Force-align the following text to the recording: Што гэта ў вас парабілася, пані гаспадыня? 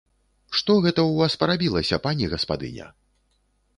Што 0.61 0.77
гэта 0.85 1.01
ў 1.09 1.13
вас 1.21 1.37
парабілася, 1.43 2.01
пані 2.07 2.31
гаспадыня? 2.33 2.87